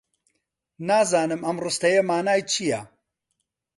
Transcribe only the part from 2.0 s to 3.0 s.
مانای چییە.